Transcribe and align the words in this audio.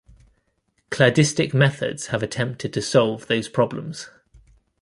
Cladistic 0.89 1.53
methods 1.53 2.07
have 2.07 2.23
attempted 2.23 2.73
to 2.73 2.81
solve 2.81 3.27
those 3.27 3.47
problems. 3.47 4.09